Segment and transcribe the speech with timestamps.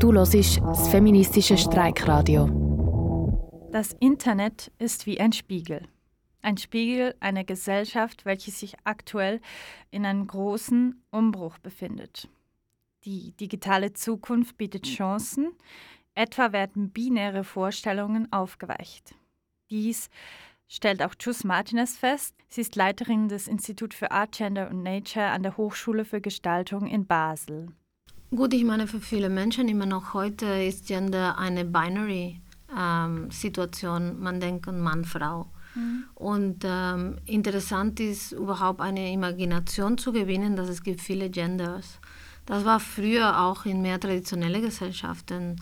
[0.00, 2.46] Du hörst das feministische Streikradio.
[3.72, 5.88] Das Internet ist wie ein Spiegel.
[6.40, 9.40] Ein Spiegel einer Gesellschaft, welche sich aktuell
[9.90, 12.28] in einem großen Umbruch befindet.
[13.04, 15.50] Die digitale Zukunft bietet Chancen,
[16.14, 19.16] etwa werden binäre Vorstellungen aufgeweicht.
[19.68, 20.10] Dies
[20.68, 22.36] stellt auch Jus Martinez fest.
[22.46, 26.86] Sie ist Leiterin des Instituts für Art, Gender und Nature an der Hochschule für Gestaltung
[26.86, 27.72] in Basel.
[28.30, 34.02] Gut, ich meine, für viele Menschen immer noch heute ist Gender eine Binary-Situation.
[34.02, 35.46] Ähm, Man denkt an Mann, Frau.
[35.74, 36.04] Mhm.
[36.14, 42.00] Und ähm, interessant ist überhaupt eine Imagination zu gewinnen, dass es gibt viele Genders.
[42.44, 45.56] Das war früher auch in mehr traditionellen Gesellschaften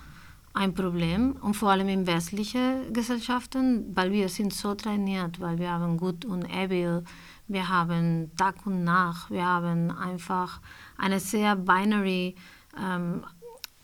[0.52, 5.70] ein Problem und vor allem in westlichen Gesellschaften, weil wir sind so trainiert, weil wir
[5.70, 7.04] haben Gut und Evil,
[7.46, 10.60] wir haben Tag und Nacht, wir haben einfach
[10.96, 12.34] eine sehr binary
[12.78, 13.24] ähm,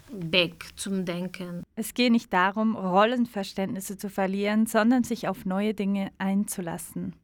[0.09, 1.63] Weg zum Denken.
[1.75, 7.17] Es geht nicht darum, Rollenverständnisse zu verlieren, sondern sich auf neue Dinge einzulassen.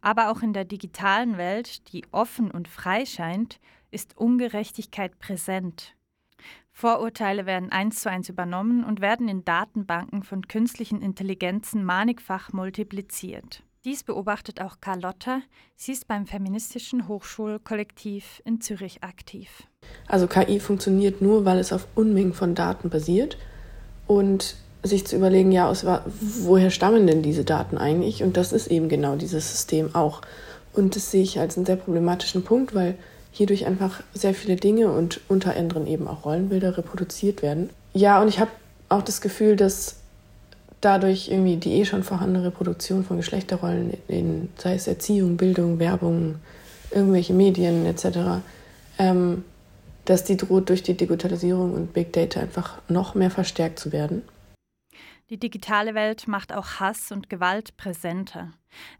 [0.00, 3.58] Aber auch in der digitalen Welt, die offen und frei scheint,
[3.90, 5.96] ist Ungerechtigkeit präsent.
[6.72, 13.62] Vorurteile werden eins zu eins übernommen und werden in Datenbanken von künstlichen Intelligenzen mannigfach multipliziert.
[13.84, 15.42] Dies beobachtet auch Carlotta.
[15.76, 19.64] Sie ist beim feministischen Hochschulkollektiv in Zürich aktiv.
[20.08, 23.36] Also KI funktioniert nur, weil es auf Unmengen von Daten basiert
[24.06, 28.22] und sich zu überlegen, ja, aus, woher stammen denn diese Daten eigentlich?
[28.22, 30.22] Und das ist eben genau dieses System auch.
[30.72, 32.96] Und das sehe ich als einen sehr problematischen Punkt, weil
[33.32, 37.68] hierdurch einfach sehr viele Dinge und unter anderem eben auch Rollenbilder reproduziert werden.
[37.92, 38.50] Ja, und ich habe
[38.88, 39.96] auch das Gefühl, dass
[40.84, 46.36] dadurch irgendwie die eh schon vorhandene Reproduktion von Geschlechterrollen in, sei es Erziehung, Bildung, Werbung,
[46.90, 48.42] irgendwelche Medien etc.,
[48.98, 49.44] ähm,
[50.04, 54.22] dass die droht durch die Digitalisierung und Big Data einfach noch mehr verstärkt zu werden.
[55.30, 58.50] Die digitale Welt macht auch Hass und Gewalt präsenter.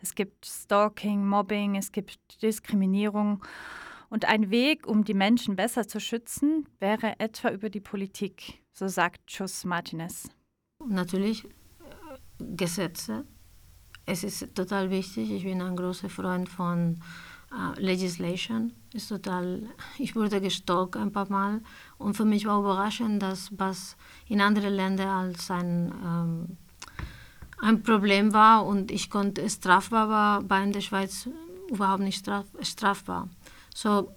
[0.01, 3.45] Es gibt Stalking, Mobbing, es gibt Diskriminierung
[4.09, 8.89] und ein Weg, um die Menschen besser zu schützen, wäre etwa über die Politik, so
[8.89, 10.31] sagt Chus Martinez.
[10.87, 11.45] Natürlich
[12.39, 13.25] Gesetze.
[14.07, 15.31] Es ist total wichtig.
[15.31, 17.01] Ich bin ein großer Freund von
[17.53, 18.73] uh, Legislation.
[18.93, 19.63] Ist total,
[19.99, 21.63] ich wurde gestalkt ein paar Mal
[21.99, 23.97] und für mich war überraschend, dass was
[24.29, 26.57] in anderen Ländern als ein, ähm,
[27.61, 31.29] ein Problem war und ich konnte strafbar war, bei in der Schweiz
[31.71, 33.29] überhaupt nicht straf, strafbar.
[33.75, 34.13] So,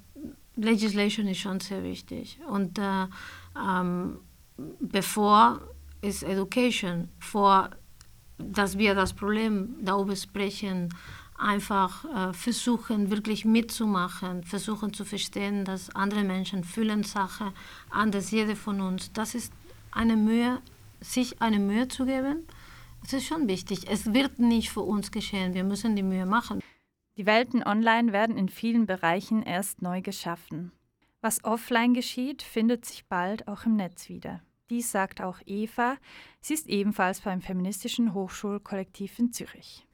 [0.57, 2.39] Legislation ist schon sehr wichtig.
[2.47, 3.05] Und äh,
[3.55, 4.19] ähm,
[4.79, 5.61] bevor
[6.01, 7.69] ist Education, vor
[8.37, 10.89] dass wir das Problem darüber sprechen,
[11.37, 17.51] einfach äh, versuchen, wirklich mitzumachen, versuchen zu verstehen, dass andere Menschen fühlen Sachen
[17.89, 19.11] anders, jeder von uns.
[19.13, 19.53] Das ist
[19.91, 20.61] eine Mühe,
[20.99, 22.47] sich eine Mühe zu geben.
[23.03, 23.87] Das ist schon wichtig.
[23.87, 25.53] Es wird nicht für uns geschehen.
[25.53, 26.59] Wir müssen die Mühe machen.
[27.17, 30.71] Die Welten online werden in vielen Bereichen erst neu geschaffen.
[31.21, 34.41] Was offline geschieht, findet sich bald auch im Netz wieder.
[34.69, 35.95] Dies sagt auch Eva.
[36.41, 39.85] Sie ist ebenfalls beim Feministischen Hochschulkollektiv in Zürich.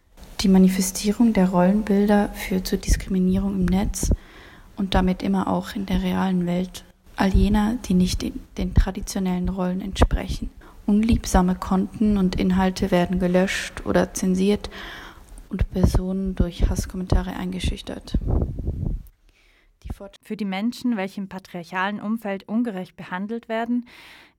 [0.42, 4.12] Die Manifestierung der Rollenbilder führt zur Diskriminierung im Netz
[4.76, 6.86] und damit immer auch in der realen Welt
[7.16, 8.24] all jener, die nicht
[8.58, 10.50] den traditionellen Rollen entsprechen.
[10.88, 14.72] Unliebsame Konten und Inhalte werden gelöscht oder zensiert
[15.50, 18.18] und Personen durch Hasskommentare eingeschüchtert.
[20.22, 23.88] Für die Menschen, welche im patriarchalen Umfeld ungerecht behandelt werden,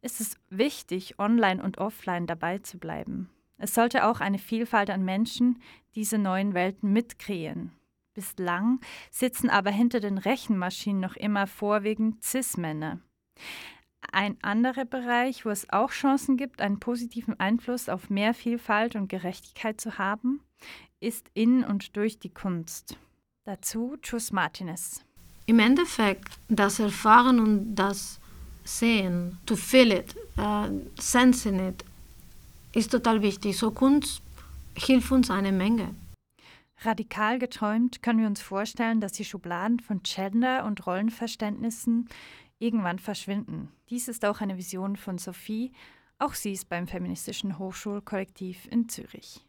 [0.02, 3.30] ist es wichtig, online und offline dabei zu bleiben.
[3.56, 5.62] Es sollte auch eine Vielfalt an Menschen
[5.94, 7.72] diese neuen Welten mitkreieren.
[8.14, 8.80] Bislang
[9.10, 13.00] sitzen aber hinter den Rechenmaschinen noch immer vorwiegend Cis-Männer.
[14.12, 19.08] Ein anderer Bereich, wo es auch Chancen gibt, einen positiven Einfluss auf mehr Vielfalt und
[19.08, 20.40] Gerechtigkeit zu haben,
[21.00, 22.96] ist in und durch die Kunst.
[23.44, 25.04] Dazu Chus Martinez.
[25.46, 28.18] Im Endeffekt, das Erfahren und das
[28.64, 30.68] Sehen, to feel it, uh,
[30.98, 31.84] sensing it,
[32.72, 33.58] ist total wichtig.
[33.58, 34.22] So Kunst
[34.74, 35.94] hilft uns eine Menge.
[36.80, 42.08] Radikal geträumt können wir uns vorstellen, dass die Schubladen von Gender und Rollenverständnissen
[42.58, 43.68] irgendwann verschwinden.
[43.90, 45.72] Dies ist auch eine Vision von Sophie.
[46.18, 49.44] Auch sie ist beim Feministischen Hochschulkollektiv in Zürich.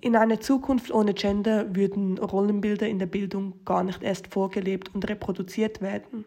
[0.00, 5.08] In einer Zukunft ohne Gender würden Rollenbilder in der Bildung gar nicht erst vorgelebt und
[5.08, 6.26] reproduziert werden.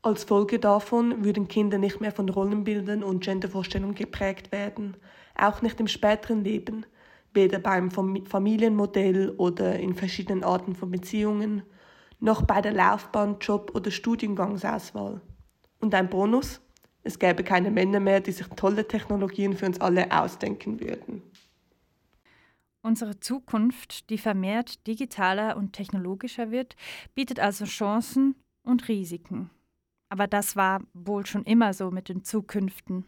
[0.00, 4.96] Als Folge davon würden Kinder nicht mehr von Rollenbildern und Gendervorstellungen geprägt werden,
[5.36, 6.86] auch nicht im späteren Leben,
[7.34, 11.62] weder beim Familienmodell oder in verschiedenen Arten von Beziehungen,
[12.20, 15.20] noch bei der Laufbahn, Job oder Studiengangsauswahl.
[15.80, 16.60] Und ein Bonus?
[17.02, 21.22] Es gäbe keine Männer mehr, die sich tolle Technologien für uns alle ausdenken würden.
[22.82, 26.76] Unsere Zukunft, die vermehrt digitaler und technologischer wird,
[27.14, 29.50] bietet also Chancen und Risiken.
[30.08, 33.04] Aber das war wohl schon immer so mit den Zukünften.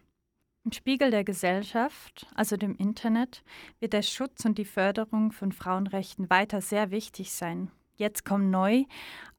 [0.65, 3.43] Im Spiegel der Gesellschaft, also dem Internet,
[3.79, 7.71] wird der Schutz und die Förderung von Frauenrechten weiter sehr wichtig sein.
[7.95, 8.85] Jetzt kommen neu,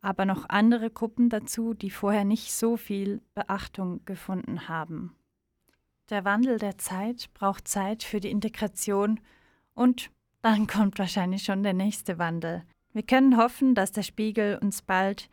[0.02, 5.16] aber noch andere Gruppen dazu, die vorher nicht so viel Beachtung gefunden haben.
[6.10, 9.20] Der Wandel der Zeit braucht Zeit für die Integration
[9.74, 10.12] und
[10.42, 12.64] dann kommt wahrscheinlich schon der nächste Wandel.
[12.94, 15.30] Wir können hoffen, dass der Spiegel uns bald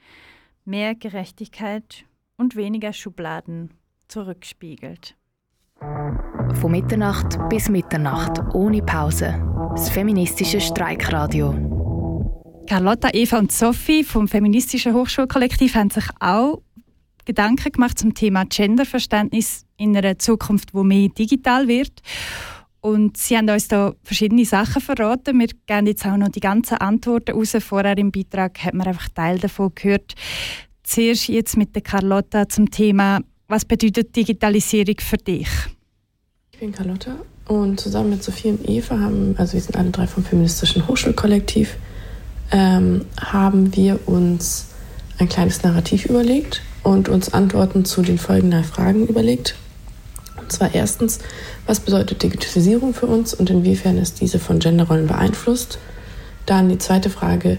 [0.64, 2.04] mehr Gerechtigkeit
[2.36, 3.70] und weniger Schubladen
[4.06, 5.16] zurückspiegelt.
[5.80, 9.42] Von Mitternacht bis Mitternacht, ohne Pause.
[9.70, 12.64] Das feministische Streikradio.
[12.68, 16.60] Carlotta, Eva und Sophie vom Feministischen Hochschulkollektiv haben sich auch
[17.24, 22.02] Gedanken gemacht zum Thema Genderverständnis in einer Zukunft, wo mehr digital wird.
[22.80, 25.38] Und sie haben uns da verschiedene Sachen verraten.
[25.38, 27.56] Wir geben jetzt auch noch die ganzen Antworten raus.
[27.60, 30.14] Vorher im Beitrag hat man einfach Teil davon gehört.
[30.84, 35.48] Zuerst jetzt mit der Carlotta zum Thema, was bedeutet Digitalisierung für dich?
[36.52, 37.16] Ich bin Carlotta
[37.46, 41.76] und zusammen mit Sophie und Eva haben, also wir sind alle drei vom Feministischen Hochschulkollektiv,
[42.52, 44.68] ähm, haben wir uns
[45.18, 49.56] ein kleines Narrativ überlegt und uns Antworten zu den folgenden Fragen überlegt.
[50.48, 51.18] Und zwar erstens,
[51.66, 55.78] was bedeutet Digitalisierung für uns und inwiefern ist diese von Genderrollen beeinflusst?
[56.46, 57.58] Dann die zweite Frage,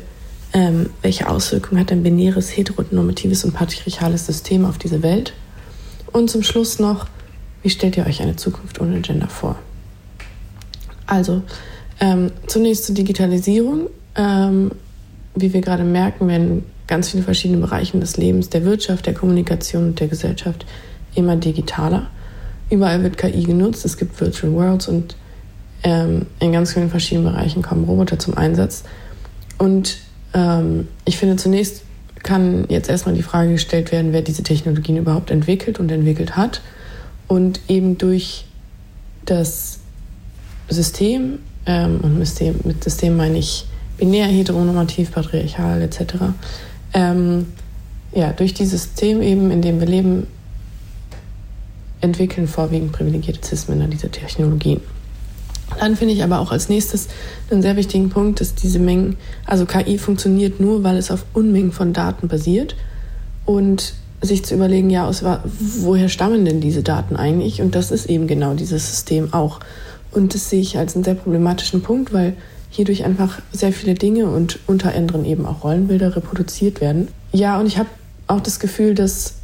[0.53, 5.33] ähm, welche Auswirkungen hat ein binäres, heteronormatives und patriarchales System auf diese Welt?
[6.12, 7.06] Und zum Schluss noch,
[7.62, 9.59] wie stellt ihr euch eine Zukunft ohne Gender vor?
[11.06, 11.44] Also,
[12.00, 13.91] ähm, zunächst zur Digitalisierung.
[14.15, 14.71] Ähm,
[15.36, 19.89] wie wir gerade merken, werden ganz viele verschiedene Bereiche des Lebens, der Wirtschaft, der Kommunikation
[19.89, 20.65] und der Gesellschaft
[21.13, 22.09] immer digitaler.
[22.69, 25.16] Überall wird KI genutzt, es gibt Virtual Worlds und
[25.83, 28.83] ähm, in ganz vielen verschiedenen Bereichen kommen Roboter zum Einsatz.
[29.57, 29.98] Und
[30.33, 31.83] ähm, ich finde, zunächst
[32.24, 36.62] kann jetzt erstmal die Frage gestellt werden, wer diese Technologien überhaupt entwickelt und entwickelt hat.
[37.27, 38.45] Und eben durch
[39.25, 39.80] das
[40.69, 43.65] System, ähm, und System, mit System meine ich
[43.98, 46.15] binär, heteronormativ, patriarchal etc.,
[46.94, 47.48] ähm,
[48.12, 50.25] ja, durch dieses System eben, in dem wir leben,
[52.01, 54.81] entwickeln vorwiegend privilegierte Cis-Männer diese Technologien.
[55.80, 57.07] Dann finde ich aber auch als nächstes
[57.51, 61.72] einen sehr wichtigen Punkt, dass diese Mengen, also KI funktioniert nur, weil es auf Unmengen
[61.72, 62.75] von Daten basiert
[63.46, 67.62] und sich zu überlegen, ja, aus, woher stammen denn diese Daten eigentlich?
[67.62, 69.60] Und das ist eben genau dieses System auch.
[70.12, 72.34] Und das sehe ich als einen sehr problematischen Punkt, weil
[72.69, 77.07] hierdurch einfach sehr viele Dinge und unter anderem eben auch Rollenbilder reproduziert werden.
[77.31, 77.90] Ja, und ich habe
[78.28, 79.36] auch das Gefühl, dass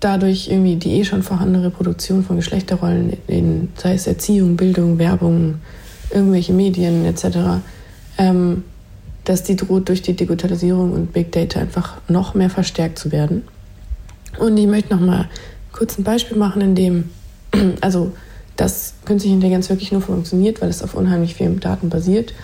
[0.00, 5.56] dadurch irgendwie die eh schon vorhandene Reproduktion von Geschlechterrollen in, sei es Erziehung, Bildung, Werbung,
[6.10, 7.62] irgendwelche Medien etc.,
[8.18, 8.64] ähm,
[9.24, 13.44] dass die droht durch die Digitalisierung und Big Data einfach noch mehr verstärkt zu werden.
[14.38, 15.28] Und ich möchte noch mal
[15.72, 17.10] kurz ein Beispiel machen, in dem,
[17.80, 18.12] also
[18.56, 22.34] dass künstliche Intelligenz wirklich nur funktioniert, weil es auf unheimlich vielen Daten basiert,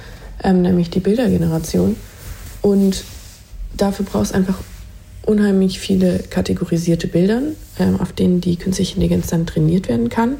[0.43, 1.97] ähm, nämlich die Bildergeneration.
[2.63, 3.05] Und
[3.77, 4.57] dafür braucht es einfach
[5.27, 7.43] unheimlich viele kategorisierte Bilder,
[7.79, 10.37] ähm, auf denen die künstliche Intelligenz dann trainiert werden kann.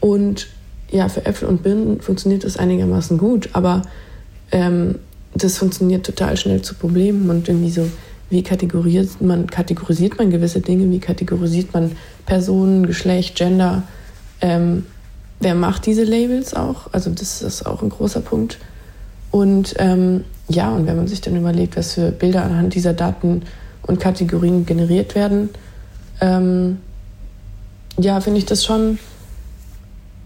[0.00, 0.48] Und
[0.90, 3.82] ja, für Äpfel und Birnen funktioniert das einigermaßen gut, aber
[4.52, 4.96] ähm,
[5.34, 7.88] das funktioniert total schnell zu Problemen und irgendwie so,
[8.30, 11.92] wie kategorisiert man, kategorisiert man gewisse Dinge, wie kategorisiert man
[12.24, 13.82] Personen, Geschlecht, Gender,
[14.40, 14.84] ähm,
[15.40, 16.92] wer macht diese Labels auch?
[16.92, 18.58] Also das ist auch ein großer Punkt.
[19.30, 23.42] Und ähm, ja, und wenn man sich dann überlegt, was für Bilder anhand dieser Daten
[23.86, 25.50] und Kategorien generiert werden,
[26.20, 26.78] ähm,
[27.98, 28.98] ja, finde ich das schon,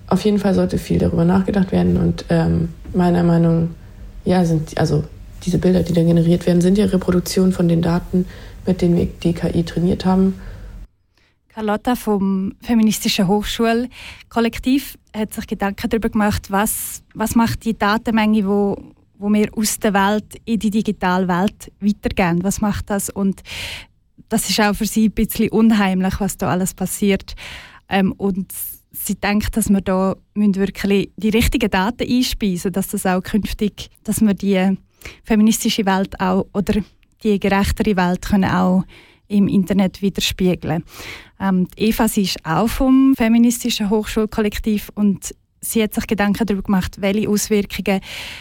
[0.08, 3.70] auf jeden Fall sollte viel darüber nachgedacht werden und ähm, meiner Meinung
[4.24, 5.04] ja, sind, also
[5.44, 8.26] diese Bilder, die da generiert werden, sind ja Reproduktionen von den Daten,
[8.66, 10.34] mit denen wir die KI trainiert haben.
[11.48, 18.76] Carlotta vom Feministischen Hochschulkollektiv hat sich Gedanken darüber gemacht, was, was macht die Datenmenge, wo,
[19.20, 22.42] wo wir aus der Welt in die digitale Welt weitergehen.
[22.42, 23.10] Was macht das?
[23.10, 23.42] Und
[24.30, 27.34] das ist auch für sie ein bisschen unheimlich, was da alles passiert.
[27.88, 28.50] Ähm, und
[28.92, 34.20] sie denkt, dass wir da wirklich die richtigen Daten einspeisen, dass das auch künftig, dass
[34.20, 34.78] wir die
[35.22, 36.80] feministische Welt auch oder
[37.22, 38.84] die gerechtere Welt können auch
[39.28, 40.82] im Internet widerspiegeln.
[41.38, 47.00] Ähm, Eva, sie ist auch vom feministischen Hochschulkollektiv und sie hat sich Gedanken darüber gemacht,
[47.00, 48.00] welche Auswirkungen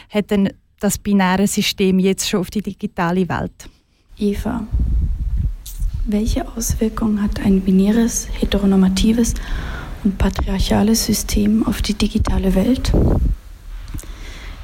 [0.10, 3.70] hat denn das binäre System jetzt schon auf die digitale Welt?
[4.18, 4.68] Eva,
[6.06, 9.36] Welche Auswirkungen hat ein binäres, heteronormatives
[10.04, 12.92] und patriarchales System auf die digitale Welt?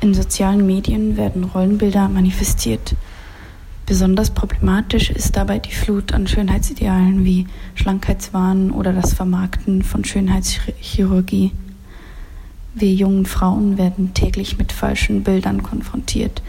[0.01, 2.95] In sozialen Medien werden Rollenbilder manifestiert.
[3.85, 7.45] Besonders problematisch ist dabei die Flut an Schönheitsidealen wie
[7.75, 11.51] Schlankheitswahn oder das Vermarkten von Schönheitschirurgie.
[12.77, 16.41] Wir jungen Frauen werden täglich mit falschen Bildern konfrontiert,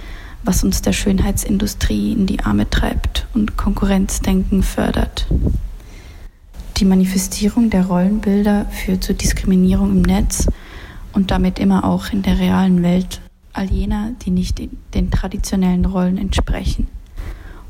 [0.42, 5.28] was uns der Schönheitsindustrie in die Arme treibt und Konkurrenzdenken fördert.
[6.78, 10.48] Die Manifestierung der Rollenbilder führt zu Diskriminierung im Netz
[11.12, 13.20] und damit immer auch in der realen Welt
[13.52, 14.60] all jener, die nicht
[14.94, 16.88] den traditionellen Rollen entsprechen.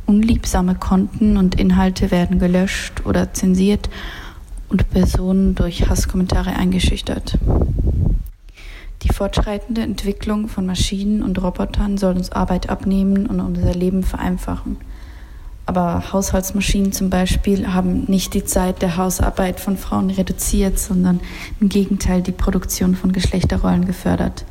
[0.07, 3.91] Unliebsame Konten und Inhalte werden gelöscht oder zensiert
[4.71, 7.39] und Personen durch Hasskommentare eingeschüchtert.
[9.03, 14.79] Die fortschreitende Entwicklung von Maschinen und Robotern soll uns Arbeit abnehmen und unser Leben vereinfachen.
[15.67, 21.21] Aber Haushaltsmaschinen zum Beispiel haben nicht die Zeit der Hausarbeit von Frauen reduziert, sondern
[21.61, 24.45] im Gegenteil die Produktion von Geschlechterrollen gefördert.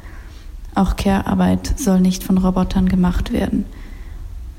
[0.75, 3.65] Auch Care-Arbeit soll nicht von Robotern gemacht werden.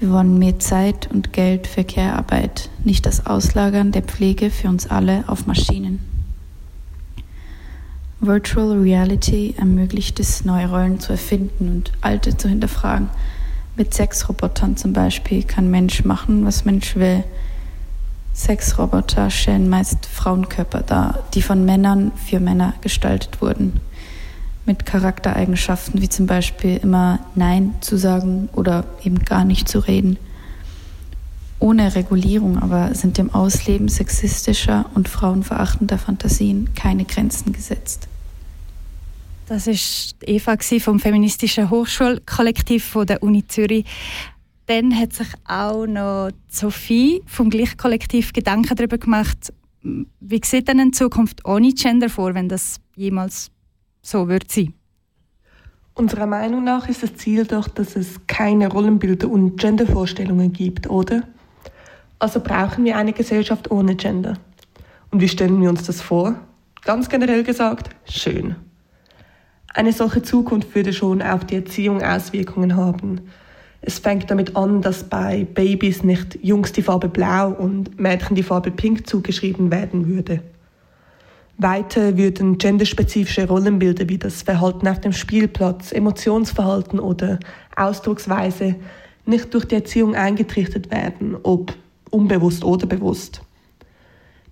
[0.00, 4.86] Wir wollen mehr Zeit und Geld für Care-Arbeit, nicht das Auslagern der Pflege für uns
[4.90, 6.15] alle auf Maschinen.
[8.20, 13.10] Virtual Reality ermöglicht es, neue Rollen zu erfinden und alte zu hinterfragen.
[13.76, 17.24] Mit Sexrobotern zum Beispiel kann Mensch machen, was Mensch will.
[18.34, 23.80] Sexroboter stellen meist Frauenkörper dar, die von Männern für Männer gestaltet wurden.
[24.64, 30.18] Mit Charaktereigenschaften wie zum Beispiel immer Nein zu sagen oder eben gar nicht zu reden.
[31.58, 38.08] Ohne Regulierung aber sind dem Ausleben sexistischer und frauenverachtender Fantasien keine Grenzen gesetzt.
[39.46, 43.86] Das ist Eva vom feministischen Hochschulkollektiv der Uni Zürich.
[44.66, 50.92] Dann hat sich auch noch Sophie vom Gleichkollektiv Gedanken darüber gemacht, wie sieht denn in
[50.92, 53.52] Zukunft ohne Gender vor, wenn das jemals
[54.02, 54.74] so wird sein?
[55.94, 61.22] Unserer Meinung nach ist das Ziel doch, dass es keine Rollenbilder und Gendervorstellungen gibt, oder?
[62.18, 64.34] Also brauchen wir eine Gesellschaft ohne Gender.
[65.10, 66.34] Und wie stellen wir uns das vor?
[66.84, 68.56] Ganz generell gesagt, schön.
[69.74, 73.20] Eine solche Zukunft würde schon auf die Erziehung Auswirkungen haben.
[73.82, 78.42] Es fängt damit an, dass bei Babys nicht Jungs die Farbe blau und Mädchen die
[78.42, 80.40] Farbe pink zugeschrieben werden würde.
[81.58, 87.38] Weiter würden genderspezifische Rollenbilder wie das Verhalten auf dem Spielplatz, Emotionsverhalten oder
[87.76, 88.76] Ausdrucksweise
[89.24, 91.74] nicht durch die Erziehung eingetrichtert werden, ob
[92.10, 93.42] unbewusst oder bewusst.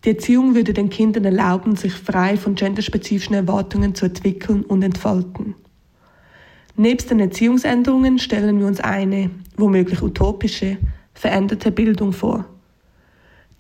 [0.05, 5.55] Die Erziehung würde den Kindern erlauben, sich frei von genderspezifischen Erwartungen zu entwickeln und entfalten.
[6.77, 10.77] Nebst den Erziehungsänderungen stellen wir uns eine, womöglich utopische,
[11.15, 12.47] veränderte Bildung vor.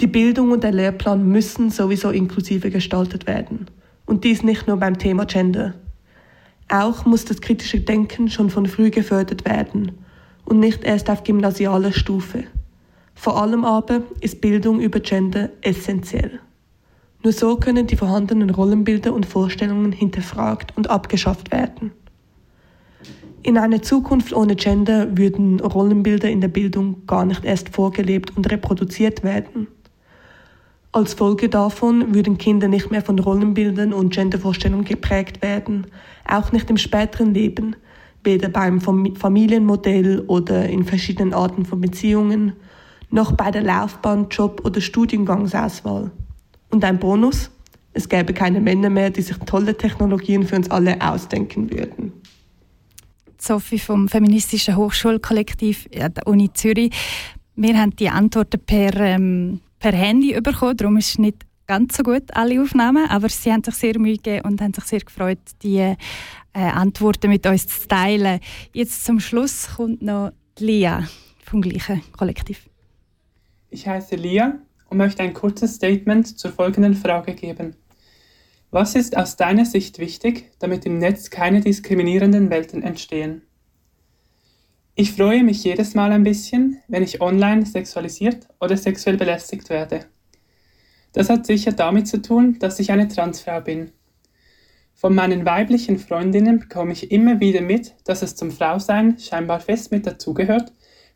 [0.00, 3.66] Die Bildung und der Lehrplan müssen sowieso inklusiver gestaltet werden.
[4.06, 5.74] Und dies nicht nur beim Thema Gender.
[6.68, 9.92] Auch muss das kritische Denken schon von früh gefördert werden
[10.44, 12.44] und nicht erst auf gymnasialer Stufe.
[13.14, 16.40] Vor allem aber ist Bildung über Gender essentiell.
[17.22, 21.92] Nur so können die vorhandenen Rollenbilder und Vorstellungen hinterfragt und abgeschafft werden.
[23.42, 28.50] In einer Zukunft ohne Gender würden Rollenbilder in der Bildung gar nicht erst vorgelebt und
[28.50, 29.68] reproduziert werden.
[30.92, 35.88] Als Folge davon würden Kinder nicht mehr von Rollenbildern und Gendervorstellungen geprägt werden,
[36.24, 37.74] auch nicht im späteren Leben,
[38.22, 42.52] weder beim Familienmodell oder in verschiedenen Arten von Beziehungen,
[43.10, 46.10] noch bei der Laufbahn, Job oder Studiengangsauswahl.
[46.70, 47.50] Und ein Bonus?
[47.92, 52.12] Es gäbe keine Männer mehr, die sich tolle Technologien für uns alle ausdenken würden.
[53.38, 56.92] Sophie vom Feministischen Hochschulkollektiv an der Uni Zürich.
[57.54, 62.34] Wir haben die Antworten per, ähm, per Handy bekommen, darum ist nicht ganz so gut,
[62.34, 65.78] alle Aufnahmen, aber sie haben sich sehr Mühe gegeben und haben sich sehr gefreut, die
[65.78, 65.96] äh,
[66.52, 68.40] Antworten mit uns zu teilen.
[68.72, 71.06] Jetzt zum Schluss kommt noch Lia
[71.44, 72.68] vom gleichen Kollektiv.
[73.74, 77.74] Ich heiße Lia und möchte ein kurzes Statement zur folgenden Frage geben.
[78.70, 83.42] Was ist aus deiner Sicht wichtig, damit im Netz keine diskriminierenden Welten entstehen?
[84.94, 90.06] Ich freue mich jedes Mal ein bisschen, wenn ich online sexualisiert oder sexuell belästigt werde.
[91.12, 93.90] Das hat sicher damit zu tun, dass ich eine Transfrau bin.
[94.92, 99.90] Von meinen weiblichen Freundinnen bekomme ich immer wieder mit, dass es zum Frausein scheinbar fest
[99.90, 100.72] mit dazugehört,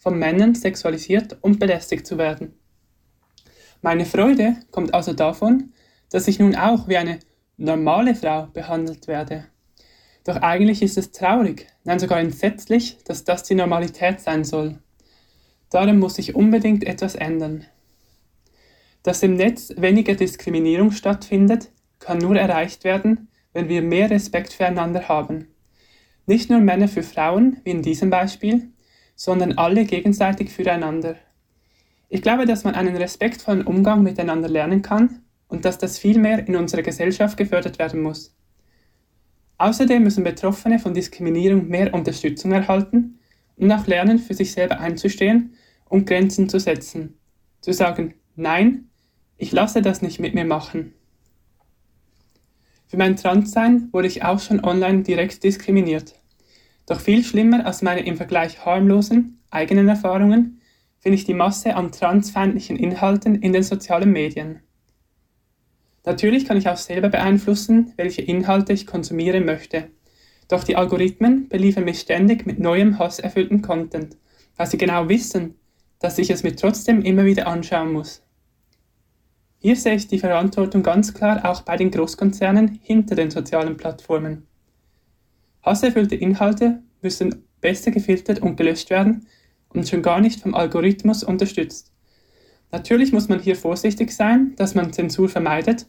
[0.08, 2.54] von Männern sexualisiert und belästigt zu werden.
[3.82, 5.74] Meine Freude kommt also davon,
[6.10, 7.18] dass ich nun auch wie eine
[7.58, 9.44] normale Frau behandelt werde.
[10.24, 14.78] Doch eigentlich ist es traurig, nein sogar entsetzlich, dass das die Normalität sein soll.
[15.68, 17.66] Darum muss sich unbedingt etwas ändern.
[19.02, 25.06] Dass im Netz weniger Diskriminierung stattfindet, kann nur erreicht werden, wenn wir mehr Respekt füreinander
[25.06, 25.48] haben.
[26.24, 28.70] Nicht nur Männer für Frauen, wie in diesem Beispiel,
[29.18, 31.16] sondern alle gegenseitig füreinander.
[32.08, 36.46] Ich glaube, dass man einen respektvollen Umgang miteinander lernen kann und dass das viel mehr
[36.46, 38.36] in unserer Gesellschaft gefördert werden muss.
[39.58, 43.18] Außerdem müssen Betroffene von Diskriminierung mehr Unterstützung erhalten
[43.56, 45.54] und auch lernen, für sich selber einzustehen
[45.88, 47.18] und Grenzen zu setzen.
[47.60, 48.88] Zu sagen, nein,
[49.36, 50.94] ich lasse das nicht mit mir machen.
[52.86, 56.14] Für mein Transsein wurde ich auch schon online direkt diskriminiert.
[56.88, 60.62] Doch viel schlimmer als meine im Vergleich harmlosen eigenen Erfahrungen
[60.98, 64.60] finde ich die Masse an transfeindlichen Inhalten in den sozialen Medien.
[66.06, 69.90] Natürlich kann ich auch selber beeinflussen, welche Inhalte ich konsumieren möchte.
[70.48, 74.16] Doch die Algorithmen beliefern mich ständig mit neuem hasserfüllten Content,
[74.56, 75.56] weil sie genau wissen,
[75.98, 78.22] dass ich es mir trotzdem immer wieder anschauen muss.
[79.58, 84.46] Hier sehe ich die Verantwortung ganz klar auch bei den Großkonzernen hinter den sozialen Plattformen.
[85.68, 89.26] Hasserfüllte Inhalte müssen besser gefiltert und gelöscht werden
[89.68, 91.92] und schon gar nicht vom Algorithmus unterstützt.
[92.72, 95.86] Natürlich muss man hier vorsichtig sein, dass man Zensur vermeidet,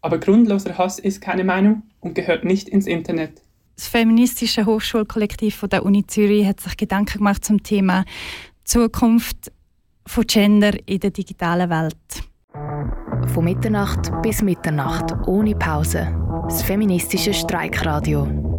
[0.00, 3.42] aber grundloser Hass ist keine Meinung und gehört nicht ins Internet.
[3.74, 8.04] Das feministische Hochschulkollektiv der Uni Zürich hat sich Gedanken gemacht zum Thema
[8.64, 9.50] Zukunft
[10.06, 13.32] von Gender in der digitalen Welt.
[13.34, 16.08] Von Mitternacht bis Mitternacht ohne Pause.
[16.48, 18.55] Das feministische Streikradio.